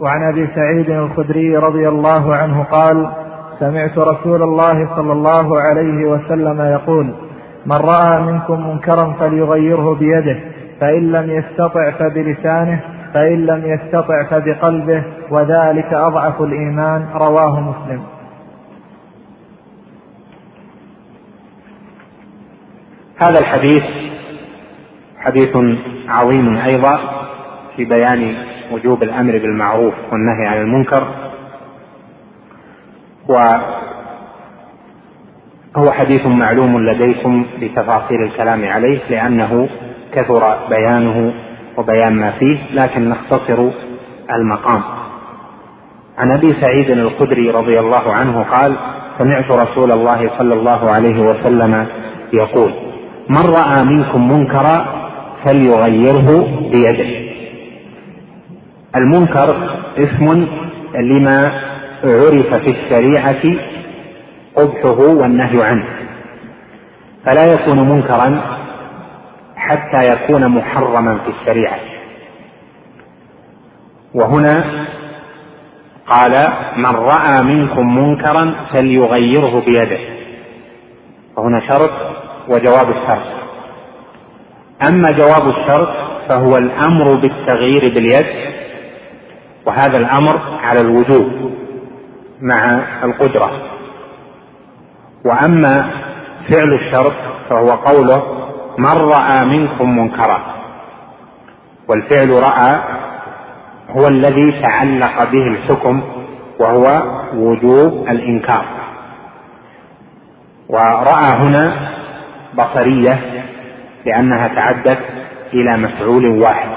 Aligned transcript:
وعن 0.00 0.22
أبي 0.22 0.48
سعيد 0.54 0.90
الخدري 0.90 1.56
رضي 1.56 1.88
الله 1.88 2.34
عنه 2.34 2.62
قال 2.62 3.10
سمعت 3.58 3.98
رسول 3.98 4.42
الله 4.42 4.96
صلى 4.96 5.12
الله 5.12 5.60
عليه 5.60 6.04
وسلم 6.04 6.60
يقول 6.60 7.14
من 7.66 7.76
رأى 7.76 8.20
منكم 8.22 8.70
منكرا 8.70 9.16
فليغيره 9.20 9.94
بيده 9.94 10.40
فإن 10.80 11.12
لم 11.12 11.30
يستطع 11.30 11.90
فبلسانه 11.90 12.80
فإن 13.14 13.46
لم 13.46 13.64
يستطع 13.64 14.24
فبقلبه 14.30 15.04
وذلك 15.30 15.94
أضعف 15.94 16.42
الإيمان 16.42 17.06
رواه 17.14 17.60
مسلم. 17.60 18.02
هذا 23.16 23.38
الحديث 23.38 23.82
حديث 25.18 25.56
عظيم 26.08 26.56
أيضا 26.56 26.98
في 27.76 27.84
بيان 27.84 28.49
وجوب 28.72 29.02
الأمر 29.02 29.32
بالمعروف 29.32 29.94
والنهي 30.12 30.46
عن 30.46 30.56
المنكر. 30.56 31.06
وهو 33.28 33.60
حديث 35.92 36.26
معلوم 36.26 36.80
لديكم 36.80 37.46
بتفاصيل 37.60 38.22
الكلام 38.22 38.64
عليه 38.64 39.00
لأنه 39.10 39.68
كثر 40.12 40.56
بيانه 40.70 41.34
وبيان 41.76 42.12
ما 42.12 42.30
فيه 42.30 42.58
لكن 42.72 43.08
نختصر 43.08 43.70
المقام. 44.34 44.82
عن 46.18 46.32
أبي 46.32 46.48
سعيد 46.60 46.90
الخدري 46.90 47.50
رضي 47.50 47.80
الله 47.80 48.12
عنه 48.12 48.42
قال 48.42 48.76
سمعت 49.18 49.50
رسول 49.50 49.92
الله 49.92 50.30
صلى 50.38 50.54
الله 50.54 50.90
عليه 50.90 51.20
وسلم 51.20 51.86
يقول 52.32 52.74
من 53.28 53.46
رأى 53.46 53.84
منكم 53.84 54.32
منكرا 54.32 54.86
فليغيره 55.44 56.48
بيده. 56.72 57.19
المنكر 58.96 59.78
اسم 59.98 60.46
لما 60.94 61.62
عرف 62.04 62.54
في 62.54 62.70
الشريعة 62.70 63.58
قبحه 64.56 65.14
والنهي 65.14 65.62
عنه. 65.62 65.84
فلا 67.26 67.52
يكون 67.52 67.88
منكرا 67.88 68.42
حتى 69.56 70.08
يكون 70.08 70.48
محرما 70.48 71.18
في 71.18 71.30
الشريعة. 71.40 71.78
وهنا 74.14 74.64
قال 76.06 76.52
من 76.76 76.96
رأى 76.96 77.42
منكم 77.42 77.98
منكرا 77.98 78.54
فليغيره 78.72 79.60
بيده. 79.66 79.98
وهنا 81.36 81.60
شرط 81.68 81.90
وجواب 82.48 82.90
الشرط. 82.90 83.26
أما 84.88 85.10
جواب 85.10 85.48
الشرط 85.48 85.88
فهو 86.28 86.56
الأمر 86.56 87.14
بالتغيير 87.14 87.94
باليد 87.94 88.26
وهذا 89.66 89.98
الأمر 89.98 90.58
على 90.62 90.80
الوجوب 90.80 91.52
مع 92.40 92.80
القدرة. 93.04 93.50
وأما 95.24 95.90
فعل 96.50 96.72
الشرط 96.74 97.12
فهو 97.50 97.70
قوله 97.70 98.22
من 98.78 98.96
رأى 98.96 99.44
منكم 99.44 99.98
منكرا 99.98 100.40
والفعل 101.88 102.30
رأى 102.30 102.80
هو 103.90 104.08
الذي 104.08 104.62
تعلق 104.62 105.30
به 105.30 105.46
الحكم 105.46 106.02
وهو 106.58 107.02
وجوب 107.34 108.08
الإنكار. 108.08 108.64
ورأى 110.68 111.32
هنا 111.34 111.90
بصرية 112.54 113.44
لأنها 114.06 114.48
تعدت 114.48 114.98
إلى 115.54 115.76
مفعول 115.76 116.26
واحد. 116.26 116.68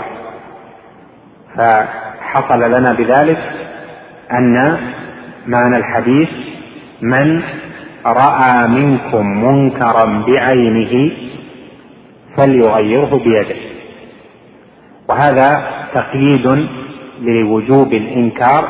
فحصل 2.34 2.60
لنا 2.72 2.94
بذلك 2.94 3.38
أن 4.32 4.78
معنى 5.48 5.78
الحديث 5.78 6.30
من 7.02 7.42
رأى 8.06 8.68
منكم 8.68 9.26
منكرا 9.26 10.24
بعينه 10.28 11.12
فليغيره 12.38 13.22
بيده. 13.24 13.56
وهذا 15.10 15.68
تقييد 15.94 16.68
لوجوب 17.22 17.94
الإنكار 17.94 18.68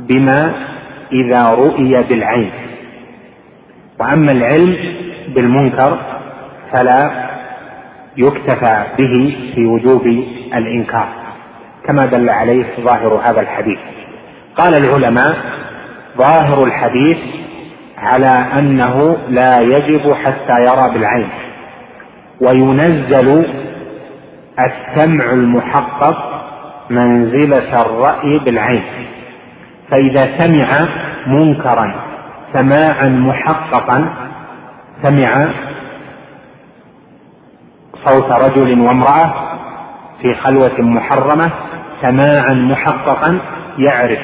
بما 0.00 0.54
إذا 1.12 1.42
رؤي 1.50 2.02
بالعين. 2.02 2.50
وأما 4.00 4.32
العلم 4.32 4.76
بالمنكر 5.34 5.98
فلا 6.72 7.30
يكتفى 8.16 8.84
به 8.98 9.36
في 9.54 9.66
وجوب 9.66 10.06
الإنكار. 10.54 11.19
كما 11.86 12.06
دل 12.06 12.30
عليه 12.30 12.66
ظاهر 12.80 13.20
هذا 13.24 13.40
الحديث. 13.40 13.78
قال 14.56 14.74
العلماء 14.74 15.36
ظاهر 16.18 16.64
الحديث 16.64 17.18
على 17.98 18.46
أنه 18.58 19.16
لا 19.28 19.60
يجب 19.60 20.14
حتى 20.14 20.60
يرى 20.60 20.90
بالعين 20.92 21.28
وينزل 22.40 23.46
السمع 24.58 25.32
المحقق 25.32 26.42
منزلة 26.90 27.82
الرأي 27.82 28.38
بالعين. 28.38 28.84
فإذا 29.90 30.38
سمع 30.38 30.88
منكرا 31.26 31.94
سماعا 32.52 33.08
محققا 33.08 34.14
سمع 35.02 35.48
صوت 38.06 38.32
رجل 38.32 38.80
وامرأة 38.80 39.34
في 40.22 40.34
خلوة 40.34 40.80
محرمة 40.80 41.50
سماعا 42.02 42.54
محققا 42.54 43.38
يعرف 43.78 44.18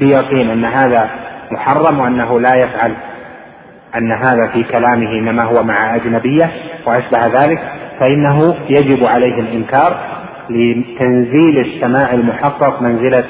بيقين 0.00 0.50
أن 0.50 0.64
هذا 0.64 1.10
محرم 1.52 1.98
وأنه 1.98 2.40
لا 2.40 2.54
يفعل 2.54 2.92
أن 3.96 4.12
هذا 4.12 4.46
في 4.52 4.62
كلامه 4.62 5.10
إنما 5.18 5.42
هو 5.42 5.62
مع 5.62 5.96
أجنبية 5.96 6.50
وأشبه 6.86 7.26
ذلك 7.26 7.58
فإنه 8.00 8.54
يجب 8.68 9.04
عليه 9.04 9.40
الإنكار 9.40 10.16
لتنزيل 10.50 11.58
السماع 11.58 12.12
المحقق 12.12 12.82
منزلة 12.82 13.24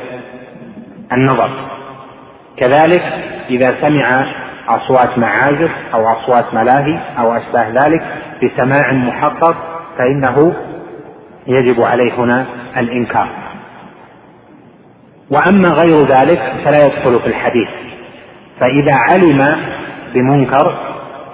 النظر. 1.13 1.51
كذلك 2.57 3.03
إذا 3.51 3.75
سمع 3.81 4.27
أصوات 4.69 5.19
معازف 5.19 5.71
أو 5.95 6.05
أصوات 6.09 6.55
ملاهي 6.55 7.01
أو 7.19 7.33
أشباه 7.33 7.69
ذلك 7.69 8.03
بسماع 8.43 8.93
محقق 8.93 9.57
فإنه 9.99 10.55
يجب 11.47 11.83
عليه 11.83 12.13
هنا 12.19 12.47
الإنكار. 12.77 13.29
وأما 15.31 15.69
غير 15.69 16.01
ذلك 16.07 16.53
فلا 16.65 16.87
يدخل 16.87 17.21
في 17.21 17.27
الحديث. 17.27 17.69
فإذا 18.61 18.95
علم 18.95 19.57
بمنكر 20.15 20.79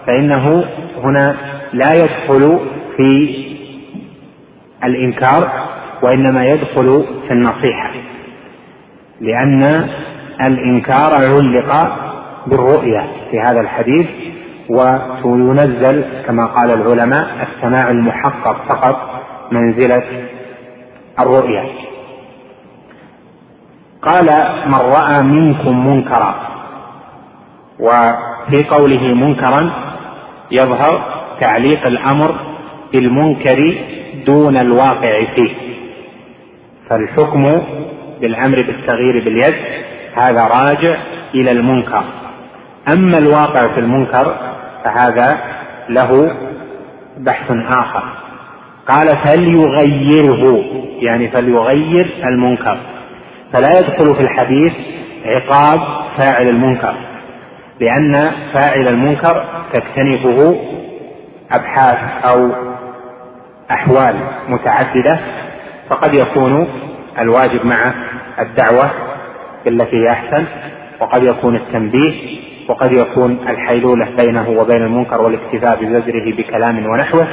فإنه 0.06 0.64
هنا 1.04 1.36
لا 1.72 1.94
يدخل 1.94 2.60
في 2.96 3.36
الإنكار 4.84 5.68
وإنما 6.02 6.44
يدخل 6.44 7.04
في 7.28 7.32
النصيحة 7.32 7.90
لأن 9.20 9.88
الإنكار 10.40 11.14
علق 11.14 11.96
بالرؤية 12.46 13.06
في 13.30 13.40
هذا 13.40 13.60
الحديث 13.60 14.06
وينزل 15.24 16.04
كما 16.26 16.46
قال 16.46 16.70
العلماء 16.70 17.48
السماع 17.48 17.90
المحقق 17.90 18.64
فقط 18.68 19.22
منزلة 19.52 20.02
الرؤية. 21.20 21.91
قال 24.02 24.26
من 24.66 24.74
رأى 24.74 25.22
منكم 25.22 25.86
منكرا. 25.86 26.34
وفي 27.80 28.64
قوله 28.70 29.14
منكرا 29.14 29.72
يظهر 30.50 31.22
تعليق 31.40 31.86
الأمر 31.86 32.34
بالمنكر 32.92 33.78
دون 34.26 34.56
الواقع 34.56 35.24
فيه. 35.34 35.54
فالحكم 36.90 37.62
بالأمر 38.20 38.56
بالتغيير 38.56 39.24
باليد 39.24 39.54
هذا 40.14 40.42
راجع 40.46 40.96
إلى 41.34 41.50
المنكر. 41.50 42.04
أما 42.92 43.18
الواقع 43.18 43.74
في 43.74 43.80
المنكر 43.80 44.36
فهذا 44.84 45.38
له 45.88 46.36
بحث 47.18 47.50
آخر. 47.50 48.04
قال 48.88 49.16
فليغيره 49.26 50.64
يعني 51.00 51.30
فليغير 51.30 52.14
المنكر. 52.24 52.78
فلا 53.52 53.78
يدخل 53.78 54.14
في 54.14 54.20
الحديث 54.20 54.72
عقاب 55.24 55.80
فاعل 56.18 56.46
المنكر 56.46 56.94
لأن 57.80 58.30
فاعل 58.54 58.88
المنكر 58.88 59.44
تكتنفه 59.72 60.56
أبحاث 61.52 61.98
أو 62.24 62.50
أحوال 63.70 64.16
متعددة 64.48 65.20
فقد 65.90 66.14
يكون 66.14 66.68
الواجب 67.18 67.66
مع 67.66 67.94
الدعوة 68.40 68.90
بالتي 69.64 69.96
هي 69.96 70.10
أحسن 70.10 70.44
وقد 71.00 71.22
يكون 71.22 71.56
التنبيه 71.56 72.42
وقد 72.68 72.92
يكون 72.92 73.38
الحيلولة 73.48 74.08
بينه 74.18 74.48
وبين 74.48 74.82
المنكر 74.82 75.22
والاكتفاء 75.22 75.84
بزجره 75.84 76.36
بكلام 76.36 76.86
ونحوه 76.86 77.28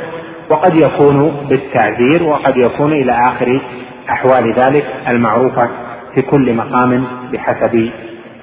وقد 0.49 0.75
يكون 0.75 1.47
بالتعذير 1.49 2.23
وقد 2.23 2.57
يكون 2.57 2.91
إلى 2.91 3.11
آخر 3.11 3.61
أحوال 4.09 4.53
ذلك 4.59 4.85
المعروفة 5.07 5.69
في 6.15 6.21
كل 6.21 6.53
مقام 6.53 7.07
بحسب 7.33 7.89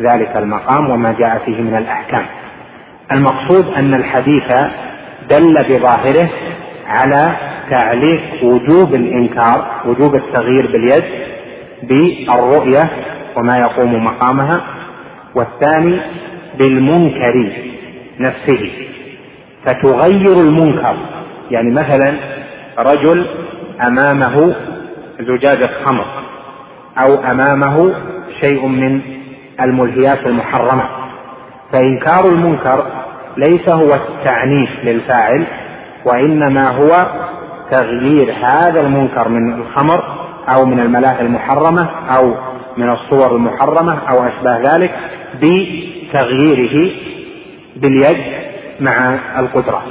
ذلك 0.01 0.37
المقام 0.37 0.91
وما 0.91 1.13
جاء 1.19 1.39
فيه 1.45 1.61
من 1.63 1.77
الأحكام. 1.77 2.27
المقصود 3.13 3.67
أن 3.75 3.95
الحديث 3.95 4.53
دل 5.31 5.55
بظاهره 5.69 6.31
على 6.89 7.37
تعليق 7.71 8.45
وجوب 8.45 8.95
الإنكار 8.95 9.83
وجوب 9.87 10.15
التغيير 10.15 10.73
باليد 10.73 11.05
بالرؤية 11.83 12.91
وما 13.37 13.59
يقوم 13.59 14.05
مقامها 14.05 14.61
والثاني 15.35 16.01
بالمنكر 16.59 17.53
نفسه. 18.21 18.71
فتغير 19.65 20.41
المنكر 20.41 20.97
يعني 21.51 21.71
مثلا 21.71 22.17
رجل 22.79 23.27
أمامه 23.87 24.55
زجاجة 25.21 25.71
خمر. 25.85 26.26
أو 26.99 27.15
أمامه 27.15 27.95
شيء 28.45 28.67
من 28.67 29.01
الملهيات 29.61 30.27
المحرمة. 30.27 30.89
فإنكار 31.73 32.27
المنكر 32.27 32.87
ليس 33.37 33.69
هو 33.69 33.95
التعنيف 33.95 34.71
للفاعل 34.85 35.47
وإنما 36.05 36.69
هو 36.71 37.07
تغيير 37.71 38.35
هذا 38.43 38.81
المنكر 38.81 39.29
من 39.29 39.53
الخمر 39.53 40.05
أو 40.49 40.65
من 40.65 40.81
الملاهي 40.81 41.21
المحرمة 41.21 41.89
أو 42.17 42.35
من 42.77 42.91
الصور 42.91 43.37
المحرمة 43.37 43.99
أو 44.09 44.25
أشباه 44.25 44.59
ذلك 44.59 44.95
بتغييره 45.35 46.93
باليد 47.77 48.25
مع 48.81 49.19
القدرة. 49.39 49.83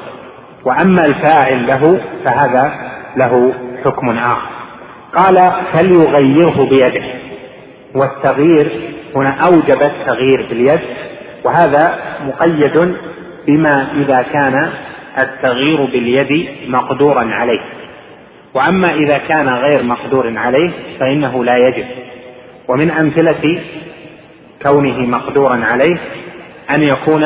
وأما 0.66 1.06
الفاعل 1.06 1.68
له 1.68 2.02
فهذا 2.26 2.74
له 3.18 3.54
حكم 3.86 4.10
آخر. 4.10 4.55
قال 5.16 5.52
فليغيره 5.74 6.70
بيده. 6.70 7.04
والتغيير 7.96 8.72
هنا 9.16 9.30
أوجب 9.30 9.82
التغيير 9.82 10.46
باليد 10.50 10.80
وهذا 11.44 12.00
مقيد 12.26 12.96
بما 13.48 13.88
إذا 13.98 14.22
كان 14.22 14.70
التغيير 15.18 15.86
باليد 15.86 16.48
مقدورا 16.68 17.26
عليه. 17.32 17.62
وأما 18.54 18.94
إذا 18.94 19.18
كان 19.18 19.50
غير 19.50 19.84
مقدور 19.84 20.34
عليه 20.38 20.72
فإنه 21.00 21.44
لا 21.44 21.58
يجب. 21.58 21.86
ومن 22.68 22.92
أمثلة 22.92 23.62
كونه 24.64 25.00
مقدورا 25.00 25.66
عليه 25.66 25.98
أن 26.76 26.84
يكون 26.84 27.26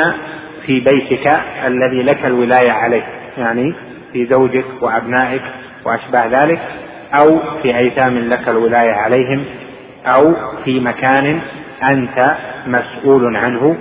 في 0.66 0.80
بيتك 0.80 1.40
الذي 1.68 2.04
لك 2.04 2.26
الولاية 2.26 2.72
عليه 2.72 3.04
يعني 3.38 3.74
في 4.14 4.26
زوجك 4.26 4.66
وأبنائك 4.82 5.42
وأشباه 5.86 6.44
ذلك 6.44 6.60
أو 7.14 7.40
في 7.64 7.78
أيتام 7.78 8.18
لك 8.18 8.50
الولاية 8.50 8.94
عليهم 8.94 9.46
أو 10.06 10.34
في 10.66 10.80
مكان 10.80 11.40
أنت 11.84 12.36
مسؤول 12.68 13.36
عنه 13.36 13.78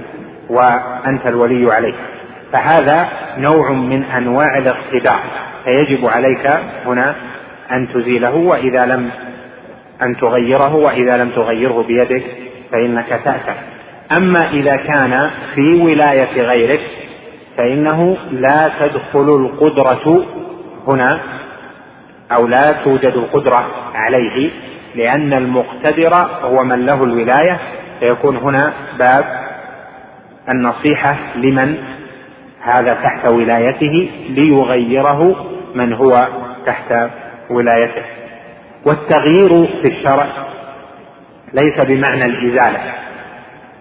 وأنت 0.48 1.26
الولي 1.26 1.74
عليه. 1.74 1.94
فهذا 2.52 3.08
نوع 3.38 3.72
من 3.72 4.04
أنواع 4.04 4.58
الاقتداء 4.58 5.20
فيجب 5.64 6.06
عليك 6.06 6.50
هنا 6.86 7.14
أن 7.72 7.88
تزيله 7.94 8.34
وإذا 8.34 8.86
لم 8.86 9.10
أن 10.02 10.16
تغيره 10.16 10.74
وإذا 10.74 11.16
لم 11.16 11.30
تغيره 11.30 11.82
بيدك 11.82 12.22
فإنك 12.72 13.08
تاثم 13.08 13.58
أما 14.16 14.50
إذا 14.50 14.76
كان 14.76 15.30
في 15.54 15.74
ولاية 15.74 16.42
غيرك 16.42 16.80
فإنه 17.56 18.16
لا 18.30 18.70
تدخل 18.80 19.28
القدرة 19.28 20.26
هنا 20.88 21.20
أو 22.32 22.46
لا 22.46 22.72
توجد 22.84 23.12
القدرة 23.12 23.66
عليه 23.94 24.50
لأن 24.94 25.32
المقتدر 25.32 26.14
هو 26.42 26.64
من 26.64 26.86
له 26.86 27.04
الولاية. 27.04 27.58
فيكون 28.00 28.36
هنا 28.36 28.72
باب 28.98 29.24
النصيحة 30.48 31.16
لمن 31.36 31.76
هذا 32.60 32.94
تحت 32.94 33.32
ولايته 33.32 34.10
ليغيره 34.28 35.46
من 35.74 35.92
هو 35.92 36.28
تحت 36.66 37.10
ولايته. 37.50 38.02
والتغيير 38.86 39.66
في 39.82 39.88
الشرع 39.88 40.26
ليس 41.52 41.86
بمعنى 41.86 42.24
الإزالة. 42.24 42.80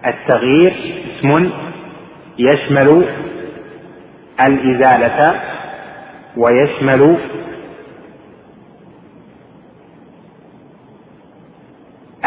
التغيير 0.06 0.74
اسم 1.18 1.50
يشمل 2.38 3.04
الإزالة 4.40 5.40
ويشمل 6.36 7.16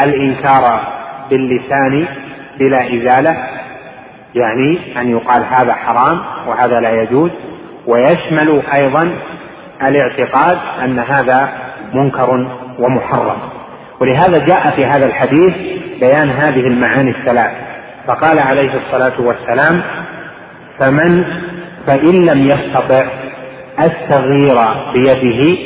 الإنكار 0.03 0.80
باللسان 1.30 2.07
بلا 2.59 2.88
إزالة 2.88 3.38
يعني 4.36 4.80
أن 5.01 5.09
يقال 5.09 5.45
هذا 5.45 5.74
حرام 5.74 6.21
وهذا 6.48 6.80
لا 6.80 7.01
يجوز. 7.01 7.31
ويشمل 7.88 8.62
أيضا 8.74 9.12
الاعتقاد 9.88 10.57
أن 10.83 11.00
هذا 11.00 11.50
منكر 11.94 12.48
ومحرم. 12.80 13.38
ولهذا 14.00 14.45
جاء 14.45 14.69
في 14.75 14.86
هذا 14.86 15.06
الحديث 15.06 15.53
بيان 16.00 16.30
هذه 16.30 16.68
المعاني 16.68 17.12
الثلاث. 17.12 17.51
فقال 18.07 18.39
عليه 18.39 18.71
الصلاة 18.74 19.21
والسلام 19.21 19.81
فمن 20.80 21.24
فإن 21.88 22.19
لم 22.19 22.48
يستطع 22.48 23.06
التغيير 23.80 24.57
بيده 24.94 25.57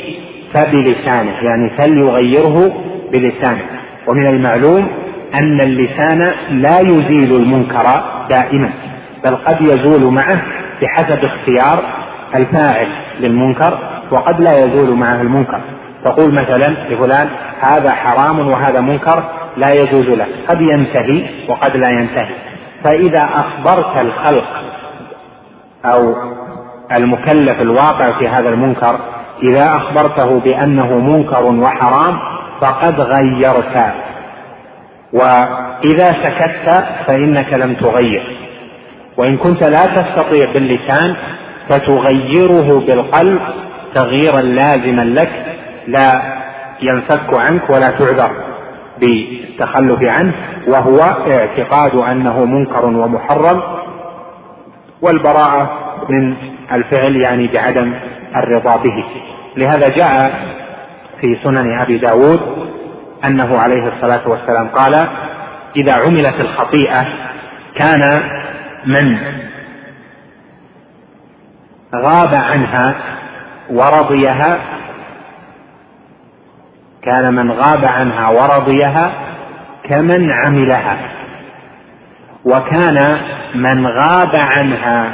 فبلسانه. 0.54 1.32
يعني 1.42 1.70
فليغيره 1.78 2.84
بلسانه. 3.12 3.75
ومن 4.06 4.26
المعلوم 4.26 4.88
أن 5.34 5.60
اللسان 5.60 6.32
لا 6.50 6.80
يزيل 6.80 7.36
المنكر 7.36 7.84
دائما 8.30 8.70
بل 9.24 9.36
قد 9.36 9.60
يزول 9.60 10.12
معه 10.12 10.42
بحسب 10.82 11.24
اختيار 11.24 11.84
الفاعل 12.34 12.88
للمنكر 13.20 13.78
وقد 14.10 14.40
لا 14.40 14.64
يزول 14.64 14.96
معه 14.96 15.20
المنكر. 15.20 15.60
تقول 16.04 16.32
مثلا 16.32 16.76
لفلان 16.90 17.28
هذا 17.60 17.90
حرام 17.90 18.48
وهذا 18.48 18.80
منكر 18.80 19.24
لا 19.56 19.70
يجوز 19.70 20.08
له. 20.08 20.26
قد 20.48 20.60
ينتهي 20.60 21.26
وقد 21.48 21.76
لا 21.76 21.90
ينتهي. 21.90 22.34
فإذا 22.84 23.24
أخبرت 23.34 24.00
الخلق 24.00 24.46
أو 25.84 26.14
المكلف 26.92 27.60
الواقع 27.60 28.18
في 28.18 28.28
هذا 28.28 28.48
المنكر 28.48 28.98
إذا 29.42 29.76
أخبرته 29.76 30.40
بأنه 30.40 30.98
منكر 30.98 31.44
وحرام 31.44 32.18
فقد 32.60 33.00
غيرت. 33.00 33.94
وإذا 35.12 36.06
سكت 36.22 36.84
فإنك 37.06 37.52
لم 37.52 37.74
تغير. 37.74 38.36
وإن 39.16 39.36
كنت 39.36 39.62
لا 39.62 39.86
تستطيع 39.86 40.52
باللسان 40.52 41.16
فتغيره 41.68 42.80
بالقلب 42.86 43.40
تغييرا 43.94 44.40
لازما 44.40 45.02
لك 45.02 45.32
لا 45.86 46.22
ينفك 46.82 47.34
عنك 47.34 47.70
ولا 47.70 47.88
تعذر 47.88 48.30
بالتخلف 49.00 50.02
عنه 50.02 50.34
وهو 50.68 50.98
اعتقاد 51.32 52.00
أنه 52.00 52.44
منكر 52.44 52.86
ومحرم. 52.86 53.62
والبراءة 55.02 55.70
من 56.08 56.34
الفعل 56.72 57.16
يعني 57.16 57.46
بعدم 57.46 57.94
الرضا 58.36 58.76
به. 58.76 59.04
لهذا 59.56 59.88
جاء 59.88 60.32
في 61.20 61.38
سنن 61.44 61.80
أبي 61.80 61.98
داود 61.98 62.68
أنه 63.24 63.58
عليه 63.58 63.88
الصلاة 63.88 64.28
والسلام 64.28 64.68
قال 64.68 64.94
إذا 65.76 65.94
عملت 65.94 66.40
الخطيئة 66.40 67.06
كان 67.74 68.22
من 68.86 69.18
غاب 71.94 72.34
عنها 72.34 72.94
ورضيها 73.70 74.58
كان 77.02 77.34
من 77.34 77.52
غاب 77.52 77.84
عنها 77.84 78.28
ورضيها 78.28 79.12
كمن 79.84 80.32
عملها 80.32 80.98
وكان 82.44 83.18
من 83.54 83.86
غاب 83.86 84.36
عنها 84.42 85.12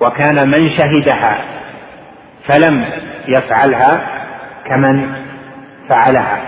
وكان 0.00 0.50
من 0.50 0.70
شهدها 0.78 1.44
فلم 2.48 2.84
يفعلها 3.30 4.06
كمن 4.64 5.12
فعلها. 5.88 6.40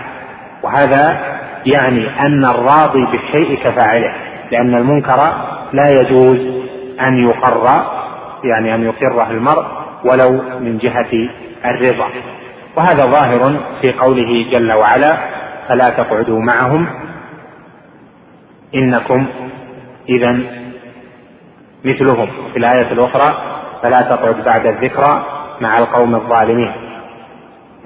وهذا 0.63 1.17
يعني 1.65 2.19
أن 2.19 2.45
الراضي 2.45 3.05
بالشيء 3.11 3.63
كفاعله 3.63 4.13
لأن 4.51 4.75
المنكر 4.75 5.17
لا 5.73 5.89
يجوز 5.89 6.37
أن 7.01 7.29
يقر 7.29 7.67
يعني 8.43 8.75
أن 8.75 8.83
يقره 8.83 9.31
المرء 9.31 9.65
ولو 10.05 10.41
من 10.59 10.77
جهة 10.77 11.29
الرضا. 11.65 12.09
وهذا 12.75 13.01
ظاهر 13.01 13.59
في 13.81 13.91
قوله 13.91 14.45
جل 14.51 14.73
وعلا 14.73 15.17
فلا 15.69 15.89
تقعدوا 15.89 16.39
معهم 16.39 16.87
إنكم 18.75 19.27
اذا 20.09 20.39
مثلهم. 21.85 22.27
في 22.53 22.59
الآية 22.59 22.91
الأخرى 22.91 23.53
فلا 23.83 24.01
تقعد 24.01 24.43
بعد 24.43 24.65
الذكرى 24.65 25.32
مع 25.63 25.77
القوم 25.77 26.15
الظالمين. 26.15 26.71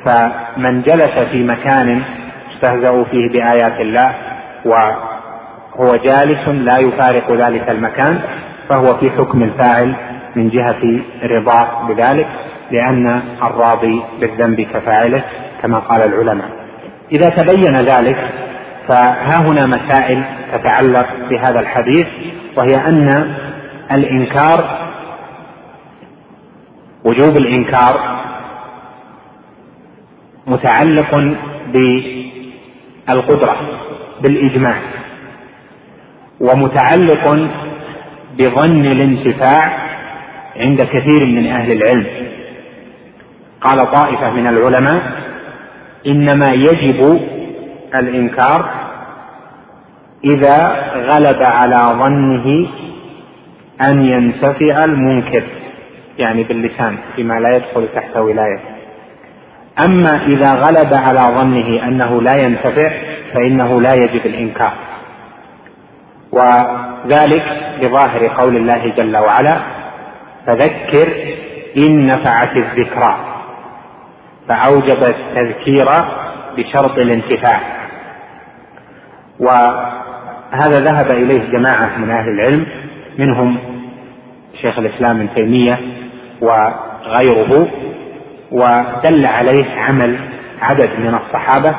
فمن 0.06 0.82
جلس 0.82 1.16
في 1.32 1.44
مكان 1.44 2.02
يستهزأ 2.52 3.04
فيه 3.04 3.30
بآيات 3.30 3.82
الله 3.82 4.14
وهو 4.66 5.96
جالس 5.96 6.48
لا 6.48 6.78
يفارق 6.80 7.32
ذلك 7.32 7.70
المكان 7.70 8.20
فهو 8.70 8.98
في 8.98 9.10
حكم 9.12 9.44
الفاعل 9.44 9.96
من 10.36 10.50
جهة 10.50 11.00
رضاه 11.24 11.88
بذلك 11.88 12.28
لأن 12.72 13.22
الراضي 13.44 14.04
بالذنب 14.20 14.62
كفاعله 14.62 15.24
كما 15.62 15.80
قال 15.80 16.02
العلماء. 16.02 16.50
إذا 17.12 17.30
تبين 17.30 17.76
ذلك 17.76 18.18
فها 18.88 19.38
هنا 19.48 19.66
مسائل 19.66 20.24
تتعلق 20.54 21.08
بهذا 21.30 21.60
الحديث 21.60 22.08
وهي 22.58 22.76
أن 22.88 23.36
الإنكار 23.92 24.87
وجوب 27.06 27.38
الإنكار 27.38 28.18
متعلق 30.48 31.38
بالقدرة 33.08 33.58
بالإجماع 34.22 34.82
ومتعلق 36.40 37.50
بظن 38.38 38.86
الانتفاع 38.86 39.88
عند 40.56 40.82
كثير 40.82 41.26
من 41.26 41.48
أهل 41.48 41.72
العلم. 41.72 42.08
قال 43.62 43.92
طائفة 43.92 44.32
من 44.32 44.48
العلماء 44.48 45.02
إنما 46.08 46.54
يجب 46.54 47.20
الإنكار 47.96 48.70
إذا 50.24 50.76
غلب 50.96 51.44
على 51.44 52.00
ظنه 52.04 52.68
أن 53.82 54.06
ينتفع 54.06 54.86
المنكر. 54.86 55.44
يعني 56.18 56.44
باللسان 56.44 56.98
فيما 57.16 57.40
لا 57.40 57.56
يدخل 57.56 57.88
تحت 57.96 58.18
ولايته 58.18 58.78
أما 59.86 60.26
إذا 60.26 60.54
غلب 60.54 60.94
على 60.94 61.20
ظنه 61.20 61.88
أنه 61.88 62.22
لا 62.22 62.36
ينتفع 62.36 62.92
فإنه 63.34 63.82
لا 63.82 63.94
يجب 63.94 64.26
الإنكار. 64.26 64.74
وذلك 66.32 67.44
بظاهر 67.82 68.28
قول 68.28 68.58
الله 68.58 68.94
جل 68.98 69.18
وعلا 69.18 69.60
فذكر 70.46 71.14
إن 71.78 72.08
نفعت 72.08 72.58
الذكرى. 72.58 73.16
فأوجب 74.50 75.04
التذكير 75.04 75.86
بشرط 76.58 76.98
الانتفاع. 76.98 77.60
وهذا 79.40 80.80
ذهب 80.80 81.12
إليه 81.12 81.52
جماعة 81.52 81.98
من 81.98 82.10
أهل 82.12 82.30
العلم 82.30 82.66
منهم 83.18 83.58
شيخ 84.62 84.80
الإسلام 84.80 85.16
ابن 85.16 85.36
تيمية 85.36 85.97
وغيره 86.42 87.68
ودل 88.52 89.26
عليه 89.26 89.66
عمل 89.82 90.20
عدد 90.62 90.90
من 91.00 91.16
الصحابة 91.16 91.76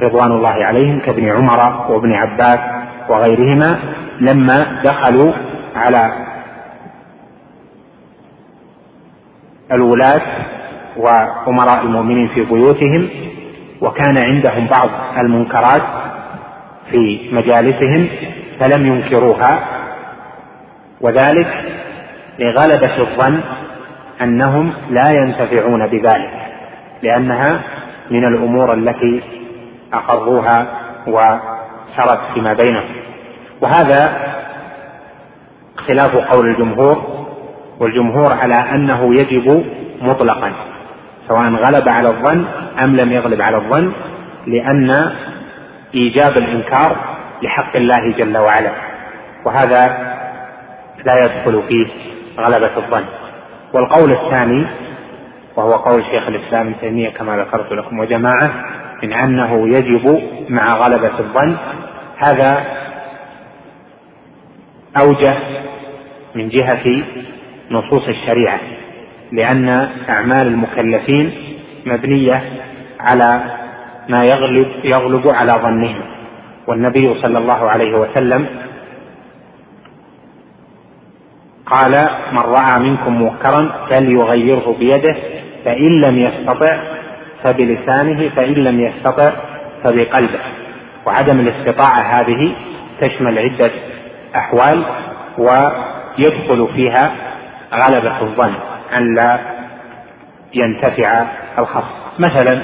رضوان 0.00 0.32
الله 0.32 0.64
عليهم 0.64 1.00
كابن 1.00 1.28
عمر 1.28 1.86
وابن 1.90 2.12
عباس 2.12 2.58
وغيرهما 3.08 3.78
لما 4.20 4.80
دخلوا 4.84 5.32
على 5.76 6.12
الولاة 9.72 10.22
وأمراء 10.96 11.82
المؤمنين 11.82 12.28
في 12.28 12.44
بيوتهم 12.44 13.08
وكان 13.80 14.18
عندهم 14.26 14.66
بعض 14.66 14.90
المنكرات 15.18 15.82
في 16.90 17.30
مجالسهم 17.32 18.08
فلم 18.60 18.86
ينكروها 18.86 19.58
وذلك 21.00 21.48
لغلبة 22.38 22.96
الظن 22.98 23.40
أنهم 24.22 24.72
لا 24.90 25.10
ينتفعون 25.10 25.86
بذلك 25.86 26.30
لأنها 27.02 27.60
من 28.10 28.24
الأمور 28.24 28.74
التي 28.74 29.22
أقروها 29.92 30.66
وسرت 31.06 32.20
فيما 32.34 32.52
بينهم. 32.52 32.96
وهذا 33.60 34.12
خلاف 35.76 36.16
قول 36.16 36.46
الجمهور 36.50 37.26
والجمهور 37.80 38.32
على 38.32 38.54
أنه 38.54 39.14
يجب 39.14 39.64
مطلقا 40.02 40.52
سواء 41.28 41.50
غلب 41.50 41.88
على 41.88 42.08
الظن 42.08 42.44
أم 42.84 42.96
لم 42.96 43.12
يغلب 43.12 43.42
على 43.42 43.56
الظن 43.56 43.92
لأن 44.46 45.12
إيجاب 45.94 46.36
الإنكار 46.36 46.96
لحق 47.42 47.76
الله 47.76 48.12
جل 48.18 48.38
وعلا 48.38 48.70
وهذا 49.44 50.08
لا 51.04 51.24
يدخل 51.24 51.62
فيه 51.68 51.86
غلبة 52.38 52.76
الظن. 52.76 53.04
والقول 53.72 54.12
الثاني 54.12 54.66
وهو 55.56 55.72
قول 55.72 56.04
شيخ 56.04 56.28
الإسلام 56.28 56.66
ابن 56.66 56.80
تيمية 56.80 57.10
كما 57.10 57.36
ذكرت 57.36 57.72
لكم 57.72 57.98
وجماعة 57.98 58.50
من 59.02 59.12
أنه 59.12 59.68
يجب 59.68 60.22
مع 60.48 60.76
غلبة 60.76 61.18
الظن. 61.18 61.56
هذا 62.18 62.64
أوجه 65.02 65.34
من 66.34 66.48
جهة 66.48 67.02
نصوص 67.70 68.08
الشريعة 68.08 68.60
لأن 69.32 69.68
أعمال 70.08 70.46
المكلفين 70.46 71.32
مبنية 71.86 72.42
على 73.00 73.42
ما 74.08 74.24
يغلب 74.24 74.68
يغلب 74.84 75.28
على 75.28 75.52
ظنهم. 75.52 76.02
والنبي 76.66 77.14
صلى 77.22 77.38
الله 77.38 77.70
عليه 77.70 77.98
وسلم 77.98 78.46
قال 81.70 82.08
من 82.32 82.38
رأى 82.38 82.78
منكم 82.78 83.22
منكرا 83.22 83.86
فليغيره 83.90 84.76
بيده 84.78 85.16
فإن 85.64 86.00
لم 86.00 86.18
يستطع 86.18 86.78
فبلسانه 87.42 88.30
فإن 88.36 88.54
لم 88.54 88.80
يستطع 88.80 89.32
فبقلبه. 89.84 90.40
وعدم 91.06 91.40
الاستطاعة 91.40 92.00
هذه 92.00 92.54
تشمل 93.00 93.38
عدة 93.38 93.70
أحوال 94.36 94.84
ويدخل 95.38 96.68
فيها 96.74 97.12
غلبة 97.74 98.20
الظن 98.20 98.54
أن 98.96 99.14
لا 99.14 99.38
ينتفع 100.54 101.26
الخصم. 101.58 101.94
مثلا 102.18 102.62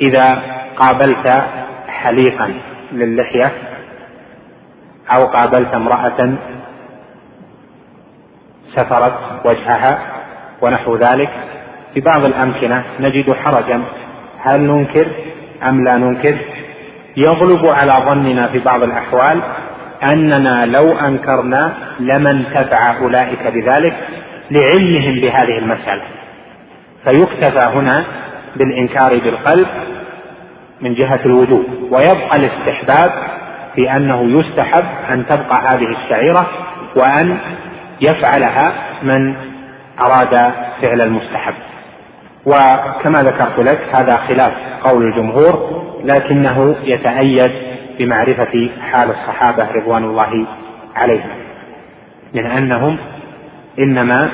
إذا 0.00 0.42
قابلت 0.76 1.44
حليقا 1.88 2.54
للحية 2.92 3.52
أو 5.10 5.22
قابلت 5.22 5.74
امرأة 5.74 6.38
سفرت 8.78 9.14
وجهها 9.44 9.98
ونحو 10.62 10.96
ذلك. 10.96 11.30
في 11.94 12.00
بعض 12.00 12.24
الأمكنة 12.24 12.84
نجد 13.00 13.32
حرجا. 13.32 13.82
هل 14.42 14.60
ننكر 14.60 15.06
أم 15.68 15.84
لا 15.84 15.96
ننكر؟ 15.96 16.38
يغلب 17.16 17.66
على 17.66 17.92
ظننا 18.06 18.46
في 18.48 18.58
بعض 18.58 18.82
الأحوال 18.82 19.42
أننا 20.12 20.66
لو 20.66 20.98
أنكرنا 20.98 21.72
لما 22.00 22.30
انتفع 22.30 22.98
أولئك 22.98 23.46
بذلك 23.46 23.96
لعلمهم 24.50 25.14
بهذه 25.20 25.58
المسألة. 25.58 26.02
فيكتفى 27.04 27.66
هنا 27.66 28.04
بالإنكار 28.56 29.18
بالقلب 29.18 29.66
من 30.80 30.94
جهة 30.94 31.20
الوجوب 31.26 31.64
ويبقى 31.90 32.36
الاستحباب 32.36 33.12
في 33.74 33.96
أنه 33.96 34.40
يستحب 34.40 34.84
أن 35.10 35.26
تبقى 35.26 35.60
هذه 35.68 35.86
الشعيرة 36.04 36.46
وأن 36.96 37.38
يفعلها 38.00 38.72
من 39.02 39.34
أراد 40.00 40.52
فعل 40.82 41.00
المستحب. 41.00 41.54
وكما 42.46 43.22
ذكرت 43.22 43.58
لك 43.58 43.80
هذا 43.92 44.16
خلاف 44.16 44.52
قول 44.84 45.02
الجمهور 45.02 45.82
لكنه 46.04 46.76
يتأيد 46.84 47.52
بمعرفة 47.98 48.70
حال 48.90 49.10
الصحابة 49.10 49.68
رضوان 49.72 50.04
الله 50.04 50.46
عليهم 50.96 51.30
من 52.34 52.46
أنهم 52.46 52.98
إنما 53.78 54.30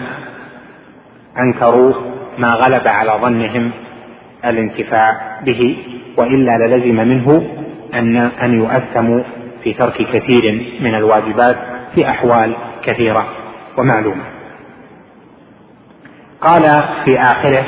أنكروا 1.38 1.94
ما 2.38 2.48
غلب 2.48 2.88
على 2.88 3.12
ظنهم 3.22 3.70
الانتفاع 4.44 5.40
به 5.44 5.76
وإلا 6.16 6.58
للزم 6.58 7.08
منه 7.08 7.46
أن 7.94 8.16
أن 8.16 8.60
يؤثموا 8.60 9.22
في 9.64 9.72
ترك 9.72 9.96
كثير 10.12 10.66
من 10.80 10.94
الواجبات 10.94 11.56
في 11.94 12.08
أحوال 12.08 12.54
كثيرة. 12.84 13.26
ومعلومة. 13.78 14.24
قال 16.40 16.62
في 17.04 17.20
آخره 17.20 17.64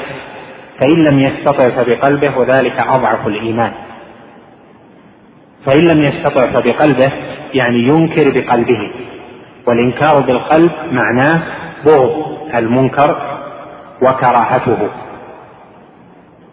فإن 0.81 1.05
لم 1.05 1.19
يستطع 1.19 1.71
فبقلبه 1.71 2.39
وذلك 2.39 2.79
أضعف 2.79 3.27
الإيمان. 3.27 3.73
فإن 5.67 5.85
لم 5.85 6.03
يستطع 6.03 6.53
فبقلبه 6.53 7.13
يعني 7.55 7.79
ينكر 7.79 8.31
بقلبه. 8.31 8.91
والإنكار 9.67 10.21
بالقلب 10.21 10.73
معناه 10.93 11.43
بغض 11.87 12.39
المنكر 12.55 13.39
وكراهته. 14.03 14.89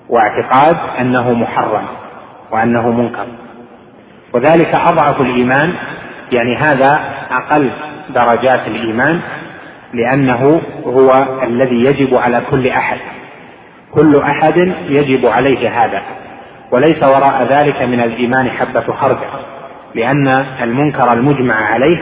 واعتقاد 0.10 0.78
أنه 1.00 1.34
محرم 1.34 1.86
وأنه 2.52 2.92
منكر. 2.92 3.28
وذلك 4.34 4.76
أضعف 4.76 5.22
الإيمان 5.22 5.74
يعني 6.32 6.56
هذا 6.58 7.00
أقل 7.32 7.72
درجات 8.10 8.68
الإيمان 8.68 9.22
لأنه 9.94 10.62
هو 10.86 11.40
الذي 11.44 11.76
يجب 11.76 12.16
على 12.16 12.42
كل 12.52 12.68
أحد. 12.68 12.98
كل 13.92 14.22
أحد 14.22 14.58
يجب 14.90 15.26
عليه 15.26 15.70
هذا. 15.70 16.02
وليس 16.72 17.04
وراء 17.04 17.44
ذلك 17.44 17.82
من 17.82 18.00
الإيمان 18.00 18.50
حبة 18.50 18.94
خردل. 18.94 19.28
لأن 19.96 20.28
المنكر 20.64 21.14
المجمع 21.14 21.56
عليه 21.56 22.02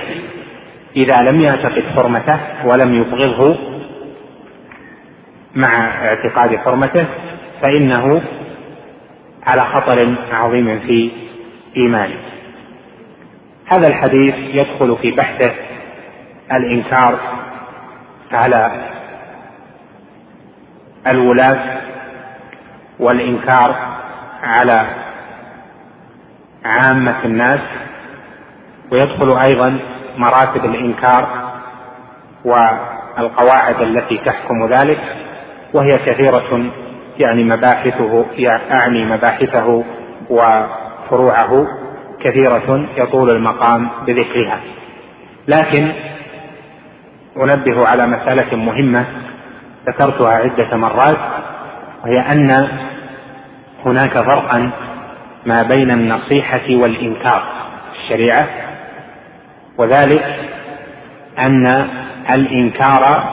إذا 0.96 1.16
لم 1.16 1.42
يعتقد 1.42 1.84
حرمته 1.96 2.40
ولم 2.66 2.94
يبغضه 2.94 3.58
مع 5.56 5.88
اعتقاد 6.08 6.56
حرمته 6.56 7.06
فإنه 7.62 8.22
على 9.48 9.62
خطر 9.62 10.16
عظيم 10.34 10.80
في 10.80 11.12
إيمانه. 11.78 12.18
هذا 13.66 13.88
الحديث 13.88 14.36
يدخل 14.38 14.98
في 15.02 15.12
بحثه 15.12 15.52
الإنكار 16.52 17.20
على 18.34 18.72
الولاة 21.08 21.82
والإنكار 23.00 23.76
على 24.44 24.86
عامة 26.66 27.26
الناس 27.26 27.60
ويدخل 28.92 29.38
أيضا 29.38 29.80
مراتب 30.18 30.66
الإنكار 30.66 31.52
والقواعد 32.46 33.82
التي 33.82 34.18
تحكم 34.18 34.66
ذلك 34.66 35.00
وهي 35.74 35.98
كثيرة 35.98 36.72
يعني 37.20 37.44
مباحثه 37.44 38.26
أعني 38.72 39.06
مباحثه 39.06 39.84
وفروعه 40.30 41.68
كثيرة 42.20 42.88
يطول 42.98 43.30
المقام 43.30 43.90
بذكرها. 44.08 44.60
لكن 45.48 45.92
أنبه 47.38 47.88
على 47.88 48.08
مسألة 48.08 48.56
مهمة 48.56 49.06
ذكرتها 49.88 50.32
عدة 50.32 50.78
مرات 50.78 51.18
وهي 52.04 52.20
أن 52.20 52.68
هناك 53.86 54.18
فرقا 54.18 54.72
ما 55.46 55.64
بين 55.64 55.92
النصيحة 55.92 56.70
والإنكار 56.70 57.44
في 57.94 58.00
الشريعة 58.04 58.48
وذلك 59.78 60.36
أن 61.40 61.88
الإنكار 62.30 63.24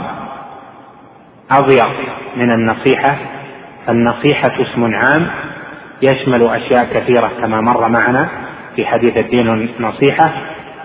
أضيق 1.51 1.91
من 2.37 2.51
النصيحة 2.51 3.17
فالنصيحة 3.87 4.53
اسم 4.61 4.95
عام 4.95 5.27
يشمل 6.03 6.47
أشياء 6.47 6.85
كثيرة 6.85 7.31
كما 7.41 7.61
مر 7.61 7.89
معنا 7.89 8.29
في 8.77 8.87
حديث 8.87 9.17
الدين 9.17 9.49
النصيحة 9.49 10.33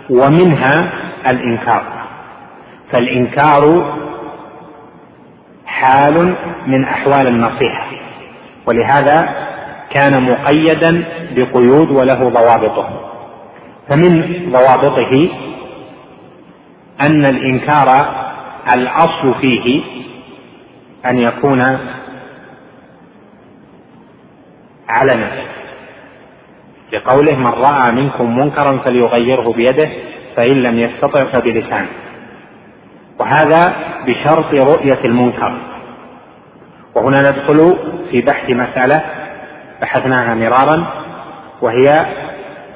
ومنها 0.09 0.93
الإنكار. 1.31 1.83
فالإنكار 2.93 3.93
حال 5.65 6.35
من 6.67 6.85
أحوال 6.85 7.27
النصيحة. 7.27 7.87
ولهذا 8.65 9.47
كان 9.89 10.23
مقيدا 10.23 11.03
بقيود 11.35 11.91
وله 11.91 12.29
ضوابطه. 12.29 13.09
فمن 13.89 14.43
ضوابطه 14.51 15.29
أن 17.01 17.25
الإنكار 17.25 17.89
الأصل 18.73 19.35
فيه 19.41 19.81
أن 21.05 21.19
يكون 21.19 21.77
علنا. 24.89 25.31
لقوله 26.93 27.35
من 27.35 27.47
رأى 27.47 27.91
منكم 27.91 28.39
منكرا 28.39 28.77
فليغيره 28.77 29.53
بيده 29.53 29.89
فإن 30.35 30.63
لم 30.63 30.79
يستطع 30.79 31.23
فبلسانه. 31.23 32.02
وهذا 33.19 33.73
بشرط 34.07 34.53
رؤية 34.53 35.05
المنكر. 35.05 35.57
وهنا 36.95 37.21
ندخل 37.21 37.77
في 38.11 38.21
بحث 38.21 38.49
مسألة 38.49 39.03
بحثناها 39.81 40.35
مرارا 40.35 40.87
وهي 41.61 42.05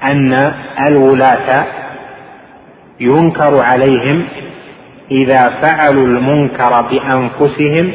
أن 0.04 0.54
الولاة 0.90 1.66
ينكر 3.00 3.62
عليهم 3.62 4.28
إذا 5.12 5.50
فعلوا 5.50 6.06
المنكر 6.08 6.82
بأنفسهم 6.82 7.92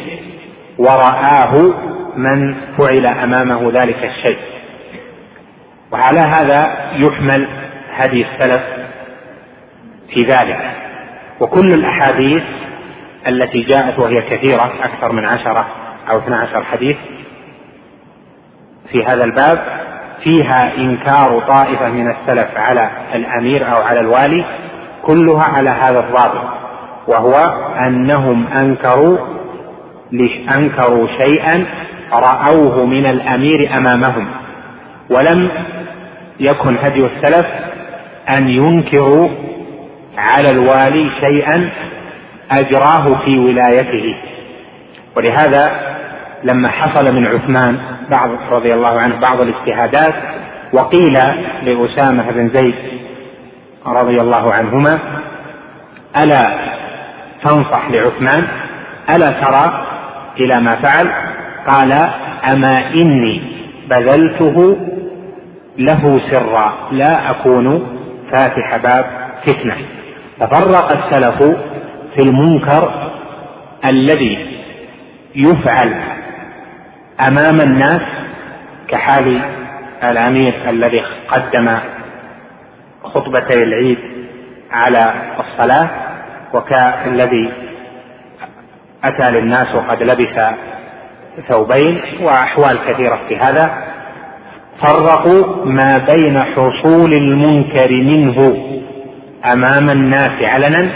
ورآه 0.78 1.74
من 2.16 2.54
فعل 2.78 3.06
أمامه 3.06 3.72
ذلك 3.72 4.04
الشيء. 4.04 4.38
وعلى 5.92 6.20
هذا 6.20 6.90
يحمل 6.94 7.48
هدي 7.92 8.26
السلف 8.26 8.62
في 10.14 10.22
ذلك. 10.24 10.81
وكل 11.42 11.66
الأحاديث 11.66 12.42
التي 13.28 13.62
جاءت 13.62 13.98
وهي 13.98 14.22
كثيرة 14.22 14.72
أكثر 14.82 15.12
من 15.12 15.24
عشرة 15.24 15.66
أو 16.10 16.18
اثنى 16.18 16.34
عشر 16.34 16.64
حديث 16.64 16.96
في 18.92 19.04
هذا 19.04 19.24
الباب 19.24 19.58
فيها 20.24 20.76
إنكار 20.76 21.40
طائفة 21.48 21.88
من 21.88 22.10
السلف 22.10 22.56
على 22.56 22.90
الأمير 23.14 23.72
أو 23.72 23.82
على 23.82 24.00
الوالي 24.00 24.44
كلها 25.02 25.42
على 25.42 25.70
هذا 25.70 26.00
الضابط 26.00 26.48
وهو 27.06 27.34
أنهم 27.86 28.46
أنكروا 28.46 29.18
أنكروا 30.56 31.06
شيئا 31.06 31.66
رأوه 32.12 32.86
من 32.86 33.06
الأمير 33.06 33.76
أمامهم 33.76 34.28
ولم 35.10 35.48
يكن 36.40 36.76
هدي 36.78 37.06
السلف 37.06 37.46
أن 38.36 38.48
ينكروا 38.48 39.28
على 40.18 40.50
الوالي 40.50 41.10
شيئا 41.20 41.70
أجراه 42.50 43.24
في 43.24 43.38
ولايته. 43.38 44.16
ولهذا 45.16 45.92
لما 46.44 46.68
حصل 46.68 47.14
من 47.14 47.26
عثمان 47.26 47.78
بعض 48.10 48.30
رضي 48.50 48.74
الله 48.74 49.00
عنه 49.00 49.20
بعض 49.20 49.40
الاجتهادات 49.40 50.14
وقيل 50.72 51.18
لأسامة 51.62 52.30
بن 52.30 52.50
زيد 52.54 52.74
رضي 53.86 54.20
الله 54.20 54.52
عنهما 54.52 54.98
ألا 56.22 56.58
تنصح 57.44 57.90
لعثمان؟ 57.90 58.48
ألا 59.14 59.26
ترى 59.26 59.86
إلى 60.40 60.60
ما 60.60 60.74
فعل؟ 60.74 61.08
قال 61.68 61.92
أما 62.52 62.90
إني 62.94 63.42
بذلته 63.90 64.76
له 65.78 66.20
سرا 66.30 66.88
لا 66.92 67.30
أكون 67.30 67.86
فاتح 68.32 68.76
باب 68.76 69.04
فتنة. 69.46 69.76
تفرق 70.40 70.92
السلف 70.92 71.58
في 72.16 72.22
المنكر 72.22 73.10
الذي 73.84 74.58
يفعل 75.34 75.94
أمام 77.20 77.60
الناس 77.60 78.02
كحال 78.88 79.40
الأمير 80.04 80.54
الذي 80.68 81.02
قدم 81.28 81.78
خطبتي 83.04 83.62
العيد 83.62 83.98
على 84.72 85.12
الصلاة 85.40 85.90
وكالذي 86.54 87.52
أتى 89.04 89.30
للناس 89.30 89.74
وقد 89.74 90.02
لبس 90.02 90.40
ثوبين 91.48 92.00
وأحوال 92.20 92.78
كثيرة 92.88 93.20
في 93.28 93.36
هذا 93.36 93.84
فرقوا 94.82 95.64
ما 95.64 96.06
بين 96.14 96.38
حصول 96.42 97.12
المنكر 97.12 97.90
منه 97.90 98.36
أمام 99.52 99.90
الناس 99.90 100.30
علنا 100.42 100.90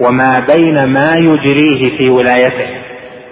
وما 0.00 0.46
بين 0.54 0.84
ما 0.84 1.08
يجريه 1.16 1.98
في 1.98 2.10
ولايته. 2.10 2.68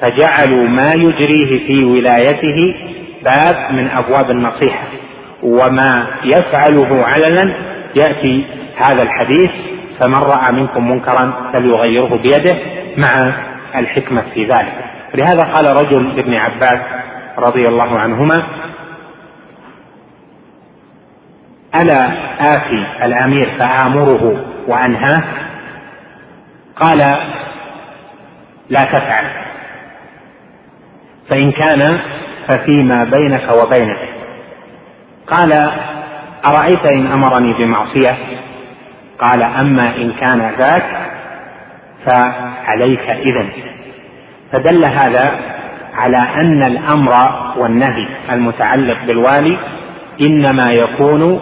فجعلوا 0.03 0.69
ما 0.69 0.92
يجريه 0.92 1.66
في 1.66 1.85
ولايته 1.85 2.75
باب 3.25 3.73
من 3.73 3.88
أبواب 3.88 4.31
النصيحة. 4.31 4.87
وما 5.42 6.07
يفعله 6.25 7.05
علنا 7.07 7.55
يأتي 7.97 8.45
هذا 8.77 9.03
الحديث 9.03 9.51
فمن 10.01 10.19
رأى 10.19 10.53
منكم 10.53 10.90
منكرا 10.90 11.51
فليغيره 11.53 12.16
بيده. 12.23 12.57
مع 12.97 13.33
الحكمة 13.77 14.23
في 14.35 14.45
ذلك. 14.45 14.75
لهذا 15.14 15.42
قال 15.42 15.77
رجل 15.77 16.16
لابن 16.16 16.35
عباس 16.35 16.81
رضي 17.38 17.64
الله 17.64 17.99
عنهما 17.99 18.47
ألا 21.83 22.01
آتي 22.41 22.87
الأمير 23.05 23.51
فآمره 23.59 24.45
وأنهاه؟ 24.69 25.23
قال 26.77 26.99
لا 28.71 28.85
تفعل. 28.85 29.25
فإن 31.31 31.53
كان 31.53 31.99
ففيما 32.49 33.05
بينك 33.05 33.57
وبينه. 33.62 33.99
قال 35.27 35.71
أرأيت 36.47 36.87
إن 36.87 37.07
أمرني 37.07 37.53
بمعصية؟ 37.53 38.17
قال 39.19 39.43
أما 39.43 39.97
إن 39.97 40.12
كان 40.21 40.53
ذاك 40.59 41.11
فعليك 42.07 43.11
إذن. 43.11 43.49
فدل 44.53 44.85
هذا 44.85 45.39
على 45.95 46.17
أن 46.17 46.62
الأمر 46.62 47.12
والنهي 47.57 48.09
المتعلق 48.33 49.05
بالوالي 49.07 49.59
إنما 50.21 50.73
يكون 50.73 51.41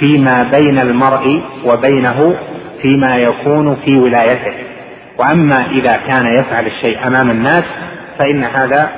فيما 0.00 0.42
بين 0.42 0.80
المرء 0.80 1.42
وبينه 1.64 2.36
فيما 2.82 3.16
يكون 3.16 3.76
في 3.76 3.94
ولايته. 4.00 4.52
وأما 5.18 5.66
إذا 5.70 5.96
كان 5.96 6.26
يفعل 6.26 6.66
الشيء 6.66 7.06
أمام 7.06 7.30
الناس 7.30 7.64
فإن 8.18 8.44
هذا 8.44 8.90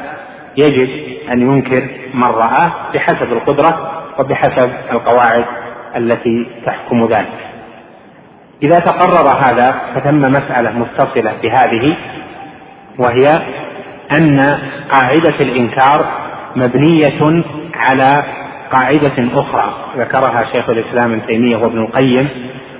يجب 0.56 0.88
أن 1.32 1.40
ينكر 1.40 1.88
من 2.14 2.24
رآه 2.24 2.72
بحسب 2.94 3.32
القدرة 3.32 4.02
وبحسب 4.18 4.70
القواعد 4.92 5.44
التي 5.96 6.46
تحكم 6.66 7.04
ذلك. 7.04 7.50
إذا 8.62 8.80
تقرر 8.80 9.28
هذا 9.28 9.74
فتم 9.94 10.18
مسألة 10.18 10.78
متصلة 10.78 11.32
بهذه 11.42 11.96
وهي 12.98 13.32
أن 14.12 14.58
قاعدة 14.90 15.36
الإنكار 15.40 16.06
مبنية 16.56 17.44
على 17.76 18.24
قاعدة 18.72 19.40
أخرى 19.40 19.74
ذكرها 19.96 20.44
شيخ 20.52 20.68
الإسلام 20.70 21.12
ابن 21.12 21.26
تيمية 21.26 21.56
وابن 21.56 21.78
القيم 21.78 22.28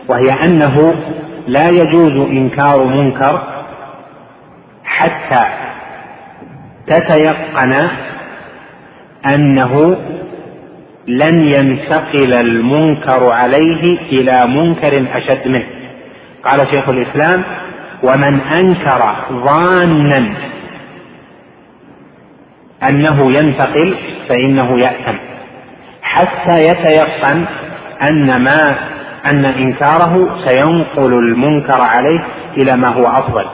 وهي 0.09 0.33
أنه 0.47 0.95
لا 1.47 1.69
يجوز 1.69 2.29
إنكار 2.31 2.85
منكر 2.85 3.43
حتى 4.85 5.47
تتيقن 6.87 7.89
أنه 9.35 9.97
لن 11.07 11.45
ينتقل 11.45 12.41
المنكر 12.41 13.33
عليه 13.33 13.99
إلى 14.13 14.47
منكر 14.47 15.07
أشد 15.15 15.49
منه. 15.49 15.67
قال 16.45 16.67
شيخ 16.71 16.89
الإسلام 16.89 17.45
ومن 18.03 18.41
أنكر 18.41 19.17
ظانا 19.33 20.35
أنه 22.91 23.39
ينتقل 23.39 23.97
فإنه 24.29 24.81
يأثم. 24.81 25.30
حتى 26.15 26.63
يتيقن 26.63 27.47
أن 28.11 28.43
ما 28.43 28.77
أن 29.27 29.45
إنكاره 29.45 30.39
سينقل 30.47 31.13
المنكر 31.13 31.81
عليه 31.81 32.25
إلى 32.57 32.77
ما 32.77 32.89
هو 32.89 33.03
أفضل. 33.03 33.47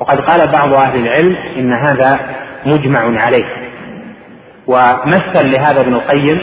وقد 0.00 0.20
قال 0.20 0.52
بعض 0.52 0.72
أهل 0.72 1.06
العلم 1.06 1.36
إن 1.56 1.72
هذا 1.72 2.20
مجمع 2.66 3.00
عليه. 3.00 3.46
ومثل 4.66 5.50
لهذا 5.52 5.80
ابن 5.80 5.94
القيم 5.94 6.40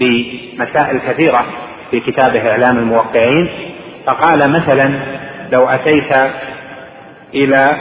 بمسائل 0.00 0.98
كثيرة 0.98 1.44
في 1.90 2.00
كتابه 2.00 2.50
إعلام 2.50 2.78
الموقعين 2.78 3.48
فقال 4.06 4.50
مثلا 4.50 5.00
لو 5.52 5.68
أتيت 5.68 6.32
إلى 7.34 7.76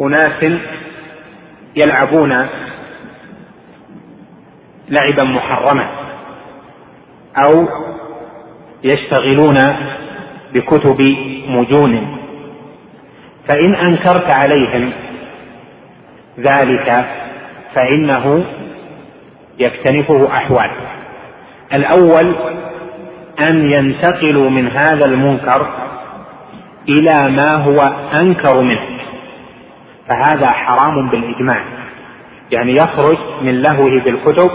أناس 0.00 0.44
يلعبون 1.76 2.46
لعبا 4.88 5.24
محرما 5.24 5.86
أو 7.36 7.68
يشتغلون 8.84 9.56
بكتب 10.54 11.16
مجون. 11.48 12.18
فإن 13.48 13.74
أنكرت 13.74 14.30
عليهم 14.30 14.92
ذلك 16.40 17.06
فإنه 17.74 18.44
يكتنفه 19.58 20.28
أحوال. 20.36 20.70
الأول 21.72 22.34
أن 23.40 23.70
ينتقلوا 23.70 24.50
من 24.50 24.68
هذا 24.68 25.04
المنكر 25.04 25.68
إلى 26.88 27.30
ما 27.30 27.56
هو 27.56 27.80
أنكر 28.12 28.60
منه. 28.60 28.86
فهذا 30.08 30.46
حرام 30.46 31.08
بالإجماع. 31.08 31.60
يعني 32.50 32.76
يخرج 32.76 33.18
من 33.42 33.62
لهوه 33.62 34.00
بالكتب 34.04 34.50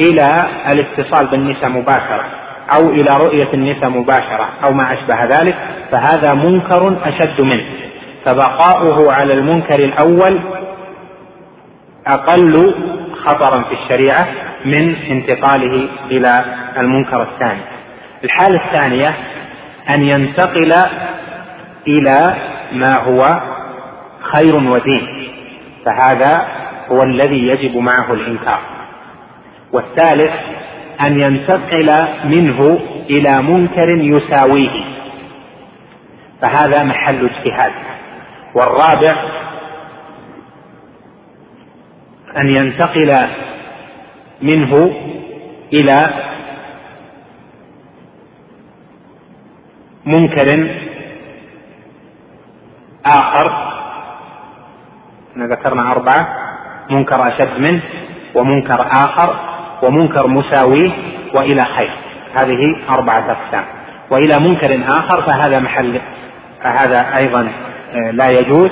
إلى 0.00 0.44
الاتصال 0.68 1.26
بالنساء 1.26 1.68
مباشرة 1.68 2.24
أو 2.76 2.90
إلى 2.90 3.16
رؤية 3.18 3.52
النساء 3.54 3.88
مباشرة 3.88 4.48
أو 4.64 4.72
ما 4.72 4.92
أشبه 4.92 5.24
ذلك 5.24 5.56
فهذا 5.90 6.34
منكر 6.34 6.96
أشد 7.04 7.40
منه. 7.40 7.64
فبقاؤه 8.24 9.12
على 9.12 9.34
المنكر 9.34 9.84
الأول 9.84 10.40
أقل 12.06 12.74
خطرا 13.24 13.62
في 13.62 13.74
الشريعة 13.74 14.26
من 14.64 14.96
انتقاله 15.10 15.88
إلى 16.10 16.44
المنكر 16.78 17.22
الثاني. 17.22 17.60
الحالة 18.24 18.60
الثانية 18.66 19.14
أن 19.90 20.02
ينتقل 20.02 20.72
إلى 21.88 22.36
ما 22.72 23.00
هو 23.00 23.40
خير 24.20 24.56
ودين 24.56 25.28
فهذا 25.84 26.46
هو 26.88 27.02
الذي 27.02 27.48
يجب 27.48 27.76
معه 27.76 28.12
الإنكار. 28.12 28.73
والثالث 29.74 30.32
أن 31.00 31.20
ينتقل 31.20 31.90
منه 32.24 32.80
إلى 33.10 33.42
منكر 33.42 33.88
يساويه. 33.90 34.84
فهذا 36.42 36.84
محل 36.84 37.30
اجتهاد. 37.30 37.72
والرابع 38.54 39.16
أن 42.36 42.48
ينتقل 42.48 43.28
منه 44.42 44.72
إلى 45.72 45.96
منكر 50.06 50.68
آخر. 53.06 53.74
ذكرنا 55.36 55.92
أربعة. 55.92 56.28
منكر 56.90 57.28
أشد 57.28 57.58
منه 57.58 57.82
ومنكر 58.34 58.80
آخر. 58.80 59.53
ومنكر 59.84 60.26
مساويه 60.26 60.90
وإلى 61.34 61.64
خير. 61.64 61.90
هذه 62.34 62.76
أربعة 62.90 63.24
أقسام. 63.30 63.64
وإلى 64.10 64.38
منكر 64.48 64.80
آخر 64.88 65.22
فهذا 65.22 65.58
محل 65.58 66.00
فهذا 66.62 67.16
أيضا 67.16 67.48
آه، 67.94 68.10
لا 68.10 68.26
يجوز. 68.40 68.70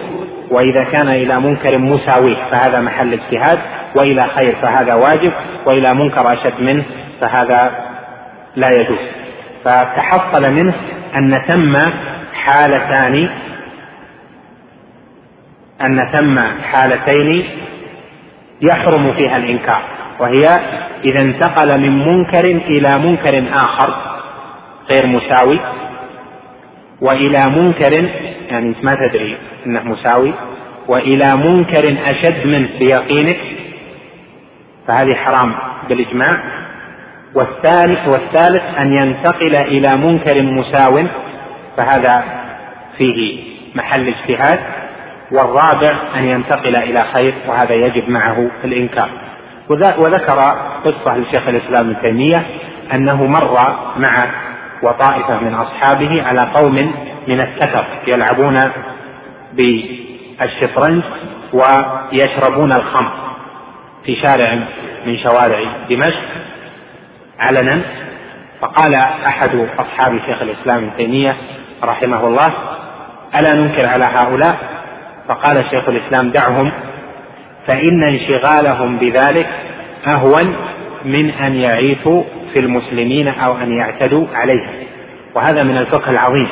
وإذا 0.51 0.85
كان 0.85 1.09
إلى 1.09 1.41
منكر 1.41 1.79
مساويه 1.79 2.37
فهذا 2.51 2.81
محل 2.81 3.13
اجتهاد. 3.13 3.59
وإلى 3.97 4.27
خير 4.37 4.57
فهذا 4.63 4.95
واجب. 4.95 5.33
وإلى 5.67 5.95
منكر 5.95 6.33
أشد 6.33 6.61
منه 6.61 6.85
فهذا 7.21 7.71
لا 8.57 8.69
يجوز. 8.69 8.99
فتحصل 9.65 10.51
منه 10.51 10.75
أن 11.17 11.33
ثم 11.47 11.77
حالتان 12.35 13.29
أن 15.83 16.09
ثم 16.13 16.39
حالتين 16.63 17.45
يحرم 18.61 19.13
فيها 19.13 19.37
الإنكار 19.37 19.83
وهي 20.21 20.61
إذا 21.05 21.21
انتقل 21.21 21.81
من 21.81 21.99
منكر 21.99 22.45
إلى 22.45 22.99
منكر 22.99 23.45
آخر 23.55 23.95
غير 24.91 25.07
مساوي 25.07 25.61
وإلى 27.01 27.43
منكر 27.47 28.09
يعني 28.51 28.75
ما 28.83 28.95
تدري 28.95 29.37
أنه 29.67 29.83
مساوي 29.83 30.33
وإلى 30.89 31.37
منكر 31.37 31.97
أشد 32.07 32.47
منه 32.47 32.69
بيقينك 32.79 33.39
فهذه 34.89 35.15
حرام 35.15 35.55
بالإجماع. 35.89 36.39
والثالث 37.35 38.09
والثالث 38.09 38.63
أن 38.79 38.93
ينتقل 38.93 39.57
إلى 39.57 39.91
منكر 39.97 40.43
مساو 40.43 41.07
فهذا 41.77 42.25
فيه 42.99 43.43
محل 43.75 44.09
اجتهاد. 44.09 44.61
والرابع 45.33 45.97
أن 46.17 46.25
ينتقل 46.25 46.77
إلى 46.77 47.05
خير 47.15 47.35
وهذا 47.49 47.75
يجب 47.75 48.09
معه 48.11 48.51
الإنكار. 48.65 49.09
وذكر 49.69 50.39
قصة 50.85 51.17
لشيخ 51.17 51.49
الإسلام 51.49 51.91
ابن 51.91 52.03
تيمية 52.03 52.47
أنه 52.95 53.27
مر 53.27 53.77
مع 53.97 54.25
وطائفة 54.83 55.41
من 55.41 55.55
أصحابه 55.55 56.23
على 56.23 56.51
قوم 56.55 56.93
من 57.29 57.41
السكر 57.41 57.87
يلعبون 58.07 58.61
بالشطرنج 59.53 61.03
ويشربون 61.53 62.73
الخمر 62.73 63.13
في 64.05 64.17
شارع 64.23 64.55
من 65.07 65.19
شوارع 65.19 65.61
دمشق 65.91 66.23
علنا 67.41 67.81
فقال 68.61 68.95
أحد 69.27 69.69
أصحاب 69.79 70.21
شيخ 70.27 70.43
الإسلام 70.43 70.85
ابن 70.85 70.97
تيمية 70.97 71.37
رحمه 71.85 72.27
الله 72.27 72.53
ألا 73.35 73.55
ننكر 73.55 73.89
على 73.89 74.05
هؤلاء؟ 74.05 74.57
فقال 75.29 75.65
شيخ 75.71 75.89
الإسلام 75.89 76.31
دعهم 76.31 76.73
فإن 77.67 78.03
انشغالهم 78.03 78.99
بذلك 78.99 79.49
أهون 80.07 80.55
من 81.05 81.31
أن 81.31 81.55
يعيثوا 81.55 82.23
في 82.53 82.59
المسلمين 82.59 83.29
أو 83.29 83.57
أن 83.57 83.73
يعتدوا 83.79 84.27
عليهم. 84.35 84.71
وهذا 85.35 85.63
من 85.63 85.77
الفقه 85.77 86.11
العظيم 86.11 86.49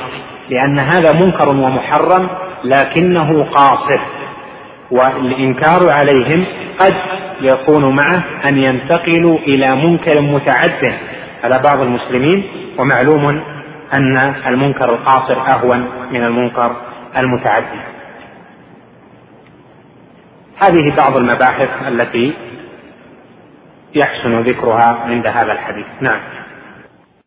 لأن 0.51 0.79
هذا 0.79 1.13
منكر 1.13 1.49
ومحرم 1.49 2.29
لكنه 2.65 3.45
قاصر 3.45 4.01
والإنكار 4.91 5.91
عليهم 5.91 6.45
قد 6.79 6.95
يكون 7.41 7.97
معه 7.97 8.25
أن 8.49 8.59
ينتقلوا 8.59 9.39
إلى 9.39 9.77
منكر 9.77 10.21
متعد 10.21 10.95
على 11.45 11.61
بعض 11.65 11.81
المسلمين 11.81 12.45
ومعلوم 12.79 13.41
أن 13.97 14.35
المنكر 14.47 14.95
القاصر 14.95 15.41
أهون 15.47 15.89
من 16.13 16.25
المنكر 16.25 16.77
المتعدي 17.17 17.81
هذه 20.61 20.97
بعض 20.97 21.17
المباحث 21.17 21.69
التي 21.89 22.35
يحسن 23.95 24.41
ذكرها 24.41 24.99
عند 25.05 25.27
هذا 25.27 25.53
الحديث. 25.53 25.87
نعم. 26.01 26.21